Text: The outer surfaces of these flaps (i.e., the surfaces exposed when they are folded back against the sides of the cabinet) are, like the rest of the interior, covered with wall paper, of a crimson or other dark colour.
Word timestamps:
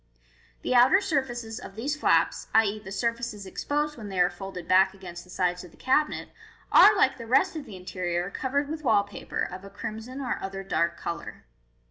The 0.63 0.73
outer 0.73 0.99
surfaces 0.99 1.59
of 1.59 1.75
these 1.75 1.95
flaps 1.95 2.47
(i.e., 2.55 2.79
the 2.79 2.91
surfaces 2.91 3.45
exposed 3.45 3.99
when 3.99 4.09
they 4.09 4.19
are 4.19 4.31
folded 4.31 4.67
back 4.67 4.95
against 4.95 5.23
the 5.23 5.29
sides 5.29 5.63
of 5.63 5.69
the 5.69 5.77
cabinet) 5.77 6.29
are, 6.71 6.97
like 6.97 7.19
the 7.19 7.27
rest 7.27 7.55
of 7.55 7.65
the 7.65 7.75
interior, 7.75 8.31
covered 8.31 8.67
with 8.67 8.83
wall 8.83 9.03
paper, 9.03 9.43
of 9.43 9.63
a 9.63 9.69
crimson 9.69 10.19
or 10.19 10.39
other 10.41 10.63
dark 10.63 10.97
colour. 10.97 11.43